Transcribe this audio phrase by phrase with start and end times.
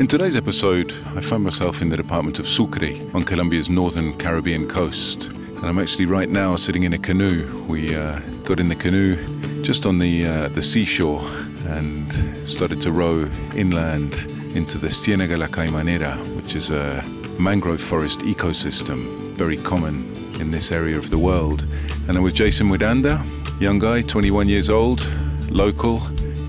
[0.00, 4.66] In today's episode, I find myself in the department of Sucre on Colombia's northern Caribbean
[4.66, 5.26] coast.
[5.26, 7.62] And I'm actually right now sitting in a canoe.
[7.68, 9.18] We uh, got in the canoe
[9.62, 11.20] just on the, uh, the seashore
[11.66, 14.14] and started to row inland
[14.56, 17.02] into the Ciénaga La Caimanera, which is a
[17.38, 21.66] mangrove forest ecosystem, very common in this area of the world.
[22.08, 23.22] And I'm with Jason Miranda,
[23.58, 25.06] young guy, 21 years old,
[25.50, 26.00] local,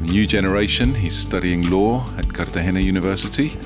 [0.02, 0.94] new generation.
[0.94, 3.58] He's studying law at Cartagena University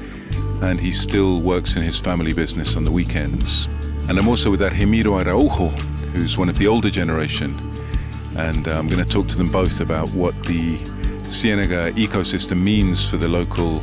[0.61, 3.67] and he still works in his family business on the weekends.
[4.07, 5.69] And I'm also with Argemiro Araujo,
[6.13, 7.59] who's one of the older generation.
[8.35, 10.77] And uh, I'm going to talk to them both about what the
[11.27, 13.81] Ciénaga ecosystem means for the local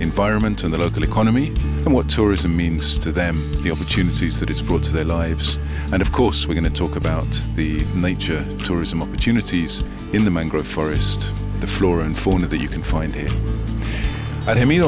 [0.00, 1.48] environment and the local economy,
[1.84, 5.58] and what tourism means to them, the opportunities that it's brought to their lives.
[5.92, 9.82] And of course, we're going to talk about the nature tourism opportunities
[10.12, 11.32] in the mangrove forest,
[11.64, 13.30] the flora and fauna that you can find here.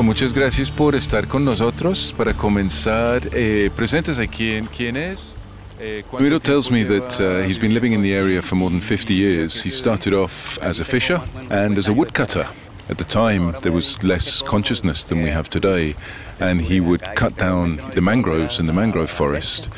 [0.02, 2.12] Muchas gracias por estar con nosotros.
[2.16, 5.34] Para comenzar, eh, a quién, quién es.
[5.78, 9.14] Argemiro tells me that uh, he's been living in the area for more than 50
[9.14, 9.62] years.
[9.62, 11.20] He started off as a fisher
[11.50, 12.46] and as a woodcutter.
[12.88, 15.94] At the time, there was less consciousness than we have today,
[16.38, 19.68] and he would cut down the mangroves in the mangrove forest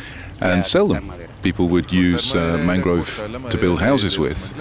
[0.41, 1.13] and sell them.
[1.43, 4.53] People would use uh, mangrove to build houses with.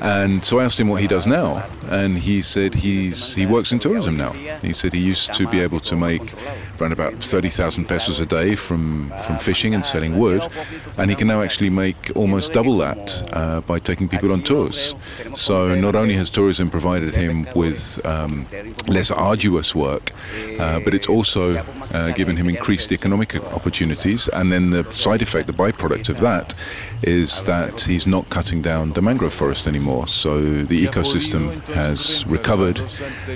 [0.00, 3.72] And so I asked him what he does now, and he said he's he works
[3.72, 4.32] in tourism now.
[4.62, 6.34] He said he used to be able to make
[6.80, 10.42] around about 30,000 pesos a day from, from fishing and selling wood,
[10.96, 14.94] and he can now actually make almost double that uh, by taking people on tours.
[15.34, 18.46] So not only has tourism provided him with um,
[18.86, 20.12] less arduous work,
[20.60, 25.46] uh, but it's also uh, given him increased economic opportunities, and then the side effect,
[25.46, 26.54] the byproduct of that,
[27.02, 30.06] is that he's not cutting down the mangrove forest anymore.
[30.08, 32.80] So the ecosystem has recovered,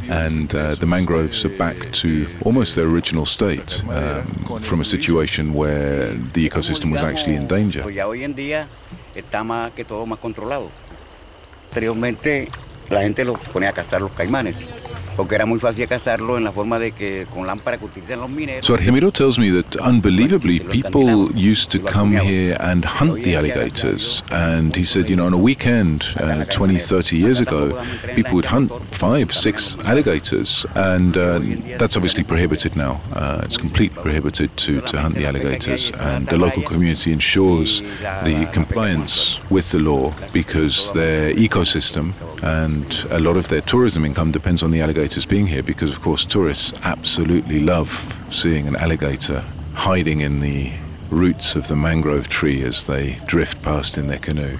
[0.08, 5.54] and uh, the mangroves are back to almost their original state um, from a situation
[5.54, 7.82] where the ecosystem was actually in danger.
[11.72, 12.50] Anteriormente
[12.90, 14.56] la gente los ponía a cazar los caimanes
[15.16, 18.30] porque era muy fácil cazarlo en la forma de que con lámpara que utilizan los
[18.30, 18.64] mineros.
[18.66, 24.22] So Argemiro tells me that unbelievably people used to come here and hunt the alligators.
[24.30, 27.72] and he said you know on a weekend uh, 20 30 years ago
[28.14, 30.66] people would hunt five six alligators.
[30.74, 31.40] And uh,
[31.78, 33.00] that's obviously prohibited now.
[33.12, 35.90] Uh, it's completely prohibited to, to hunt the alligators.
[35.98, 37.80] and the local community ensures
[38.24, 42.12] the compliance with the law because their ecosystem
[42.42, 45.90] and a lot of their tourism income depends on the alligators alligators being here because,
[45.90, 47.90] of course, tourists absolutely love
[48.30, 49.40] seeing an alligator
[49.74, 50.70] hiding in the
[51.10, 54.56] roots of the mangrove tree as they drift past in their canoe.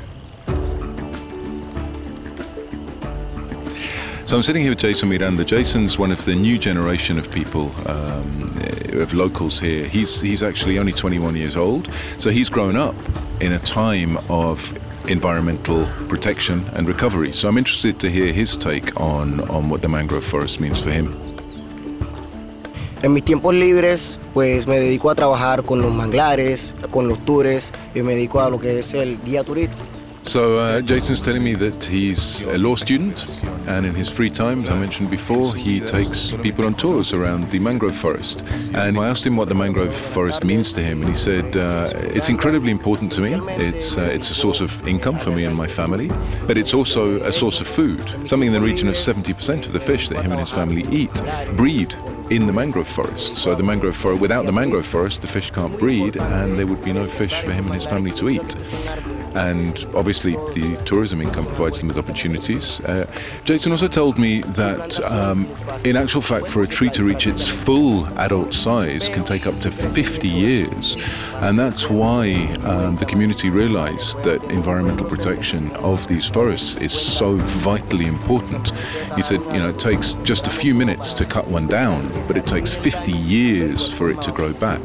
[4.26, 5.44] So I'm sitting here with Jason Miranda.
[5.44, 8.58] Jason's one of the new generation of people, um,
[8.94, 9.86] of locals here.
[9.86, 11.88] He's he's actually only 21 years old,
[12.18, 12.96] so he's grown up
[13.40, 14.76] in a time of
[15.08, 17.32] environmental protection and recovery.
[17.32, 20.90] So I'm interested to hear his take on, on what the mangrove forest means for
[20.90, 21.14] him.
[23.02, 27.72] En mis tiempos libres, pues me dedico a trabajar con los manglares, con los tours
[27.96, 29.91] y me dedico a lo que es el guía turístico.
[30.24, 33.26] So uh, Jason's telling me that he's a law student,
[33.66, 37.50] and in his free time, as I mentioned before, he takes people on tours around
[37.50, 38.42] the mangrove forest.
[38.72, 41.90] And I asked him what the mangrove forest means to him, and he said uh,
[41.94, 43.34] it's incredibly important to me.
[43.62, 46.08] It's uh, it's a source of income for me and my family,
[46.46, 48.08] but it's also a source of food.
[48.26, 51.14] Something in the region of 70% of the fish that him and his family eat
[51.56, 51.94] breed
[52.30, 53.36] in the mangrove forest.
[53.36, 56.84] So the mangrove forest, without the mangrove forest, the fish can't breed, and there would
[56.84, 58.56] be no fish for him and his family to eat
[59.34, 62.80] and obviously the tourism income provides them with opportunities.
[62.82, 63.10] Uh,
[63.44, 65.48] Jason also told me that um,
[65.84, 69.58] in actual fact for a tree to reach its full adult size can take up
[69.60, 70.96] to 50 years
[71.36, 72.34] and that's why
[72.64, 78.70] um, the community realized that environmental protection of these forests is so vitally important.
[79.16, 82.36] He said, you know, it takes just a few minutes to cut one down, but
[82.36, 84.80] it takes 50 years for it to grow back.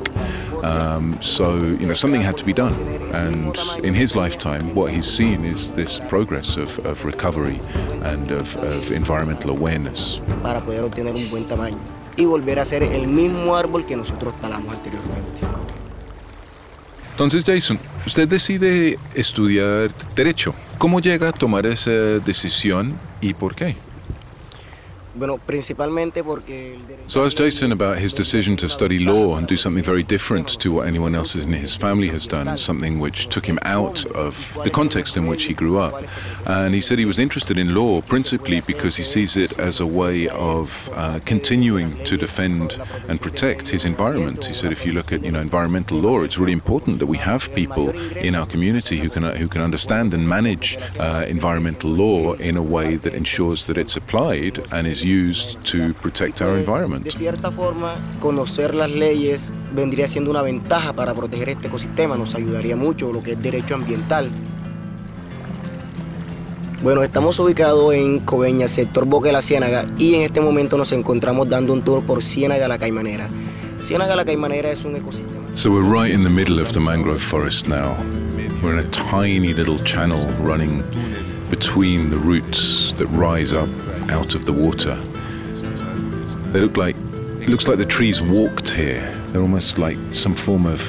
[0.67, 2.73] Um, so, you know, something had to be done.
[3.13, 7.61] And in his lifetime, what he's seen is this progress of, of recovery
[8.03, 10.21] and of, of environmental awareness.
[10.43, 11.77] Para poder obtener un buen tamaño
[12.17, 15.39] y volver a ser el mismo árbol que nosotros talamos anteriormente.
[17.11, 20.53] Entonces, Jason, usted decide estudiar Derecho.
[20.77, 23.75] ¿Cómo llega a tomar esa decisión y por qué?
[25.06, 25.06] Bueno, principalmente porque el derecho
[27.07, 30.47] So I asked Jason about his decision to study law and do something very different
[30.59, 34.57] to what anyone else in his family has done, something which took him out of
[34.63, 36.03] the context in which he grew up.
[36.45, 39.85] And he said he was interested in law principally because he sees it as a
[39.85, 44.45] way of uh, continuing to defend and protect his environment.
[44.45, 47.17] He said if you look at you know environmental law, it's really important that we
[47.17, 52.33] have people in our community who can who can understand and manage uh, environmental law
[52.33, 56.59] in a way that ensures that it's applied and is used to protect our De
[56.59, 57.07] environment.
[57.09, 62.75] cierta forma, conocer las leyes vendría siendo una ventaja para proteger este ecosistema, nos ayudaría
[62.75, 64.29] mucho lo que es derecho ambiental.
[66.83, 70.91] Bueno, estamos ubicados en Coveña, sector Boca de la Ciénaga, y en este momento nos
[70.91, 73.27] encontramos dando un tour por Ciénaga la Caimanera.
[73.81, 75.37] Ciénaga la Caimanera es un ecosistema.
[75.55, 77.95] So we're right in the middle of the mangrove forest now.
[78.61, 80.83] We're in a tiny little channel running
[81.49, 83.69] between the roots that rise up
[84.09, 84.95] out of the water.
[86.51, 86.95] They look like
[87.41, 89.01] it looks like the trees walked here.
[89.31, 90.81] They're almost like some form of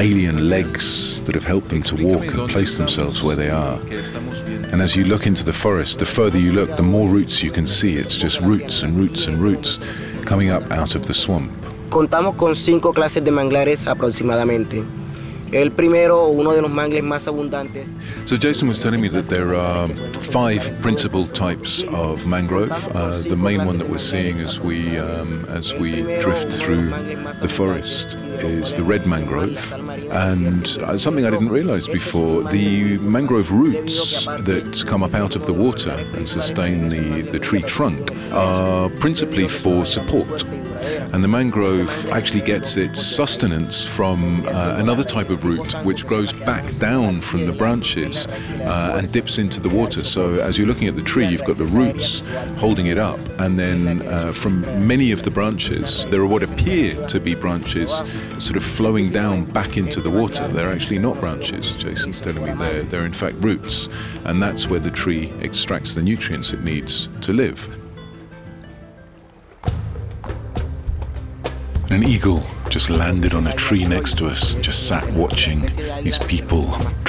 [0.00, 3.80] alien legs that have helped them to walk and place themselves where they are.
[4.72, 7.50] And as you look into the forest, the further you look, the more roots you
[7.50, 7.96] can see.
[7.96, 9.78] It's just roots and roots and roots
[10.24, 11.50] coming up out of the swamp.
[11.90, 14.84] Contamos con cinco clases de manglares aproximadamente.
[15.52, 17.94] El primero, uno de los mangles más abundantes,
[18.26, 19.88] So Jason was telling me that there are
[20.20, 22.70] five principal types of mangrove.
[22.94, 26.90] Uh, the main one that we're seeing as we um, as we drift through
[27.40, 29.72] the forest is the red mangrove,
[30.10, 35.46] and uh, something I didn't realise before: the mangrove roots that come up out of
[35.46, 40.44] the water and sustain the, the tree trunk are principally for support.
[41.12, 46.32] And the mangrove actually gets its sustenance from uh, another type of root which grows
[46.32, 50.04] back down from the branches uh, and dips into the water.
[50.04, 52.20] So as you're looking at the tree, you've got the roots
[52.58, 57.06] holding it up, and then uh, from many of the branches, there are what appear
[57.08, 57.90] to be branches
[58.38, 60.46] sort of flowing down back into the water.
[60.48, 62.52] They're actually not branches, Jason's telling me.
[62.52, 63.88] They're, they're in fact roots,
[64.24, 67.68] and that's where the tree extracts the nutrients it needs to live.
[71.90, 75.62] An eagle just landed on a tree next to us and just sat watching
[76.02, 76.66] these people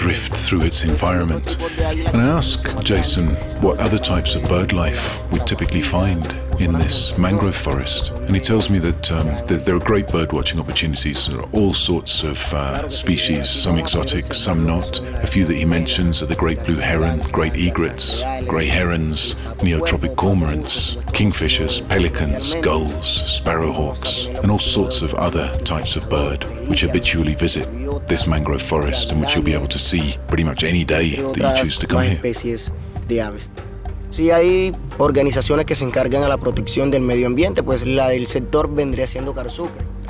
[0.09, 1.55] drift through its environment.
[1.79, 3.27] And I ask Jason
[3.61, 6.25] what other types of bird life we typically find
[6.59, 8.09] in this mangrove forest.
[8.09, 11.27] And he tells me that um, there, are great bird watching opportunities.
[11.27, 14.99] There are all sorts of uh, species, some exotic, some not.
[15.23, 20.15] A few that he mentions are the great blue heron, great egrets, grey herons, neotropic
[20.15, 23.07] cormorants, kingfishers, pelicans, gulls,
[23.39, 27.67] sparrowhawks, and all sorts of other types of bird which habitually visit
[28.07, 31.37] this mangrove forest and which you'll be able to see pretty much any day that
[31.37, 32.15] you choose to come más here.
[32.15, 32.71] especies
[33.07, 33.49] de aves.
[34.11, 38.27] Si hay organizaciones que se encargan a la protección del medio ambiente, pues la del
[38.27, 39.33] sector vendría siendo.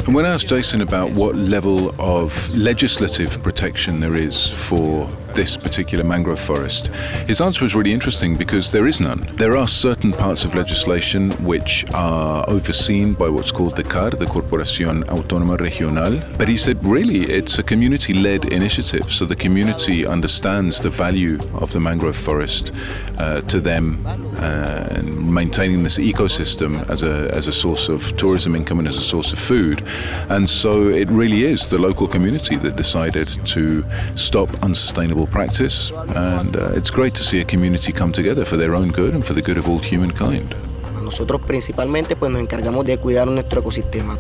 [0.08, 5.58] And when I asked Jason about what level of legislative protection there is for this
[5.58, 6.88] particular mangrove forest,
[7.28, 9.30] his answer was really interesting because there is none.
[9.36, 14.26] There are certain parts of legislation which are overseen by what's called the CAR, the
[14.26, 20.06] Corporación Autónoma Regional, but he said really it's a community led initiative, so the community
[20.06, 22.72] understands the value of the mangrove forest
[23.18, 28.56] uh, to them uh, and maintaining this ecosystem as a, as a source of tourism
[28.56, 29.84] income and as a source of food.
[30.30, 35.92] And so it really is the local community that decided to stop unsustainable sustainable practice,
[36.16, 39.26] and uh, it's great to see a community come together for their own good and
[39.26, 40.56] for the good of all humankind.
[41.04, 44.18] Nosotros principalmente pues nos encargamos de cuidar nuestro ecosistema.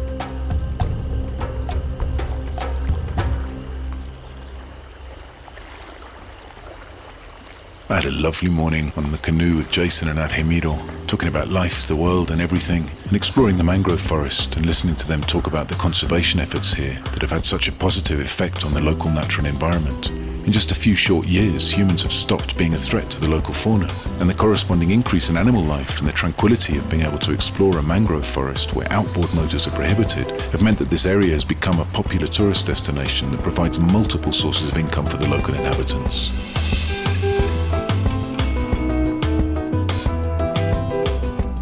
[7.91, 10.77] I had a lovely morning on the canoe with Jason and Argemiro,
[11.08, 15.08] talking about life, the world, and everything, and exploring the mangrove forest and listening to
[15.08, 18.74] them talk about the conservation efforts here that have had such a positive effect on
[18.74, 20.28] the local natural environment.
[20.50, 23.53] In just a few short years, humans have stopped being a threat to the local
[23.53, 23.88] fauna,
[24.20, 27.77] and the corresponding increase in animal life and the tranquility of being able to explore
[27.77, 31.79] a mangrove forest where outboard motors are prohibited have meant that this area has become
[31.79, 36.32] a popular tourist destination that provides multiple sources of income for the local inhabitants.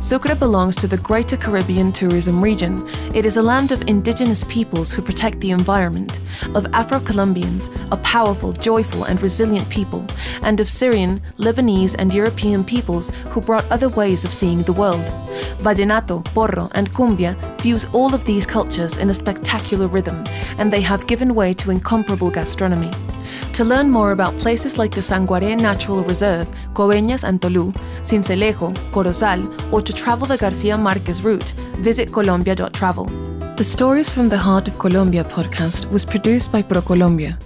[0.07, 2.87] Sucre belongs to the Greater Caribbean Tourism Region.
[3.13, 6.21] It is a land of indigenous peoples who protect the environment,
[6.55, 10.05] of Afro Colombians, a powerful, joyful, and resilient people,
[10.43, 15.03] and of Syrian, Lebanese, and European peoples who brought other ways of seeing the world.
[15.59, 20.23] Vallenato, porro, and cumbia fuse all of these cultures in a spectacular rhythm,
[20.57, 22.91] and they have given way to incomparable gastronomy.
[23.53, 29.41] To learn more about places like the Sanguaré Natural Reserve, Coveñas and Tolú, Sincelejo, Corozal,
[29.71, 33.05] or to travel the Garcia Marquez route, visit colombia.travel.
[33.57, 37.37] The Stories from the Heart of Colombia podcast was produced by ProColombia.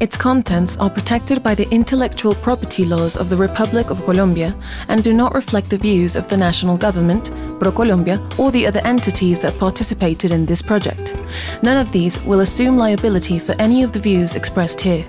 [0.00, 4.54] Its contents are protected by the intellectual property laws of the Republic of Colombia
[4.88, 9.38] and do not reflect the views of the national government, ProColombia, or the other entities
[9.40, 11.16] that participated in this project.
[11.62, 15.06] None of these will assume liability for any of the views expressed here.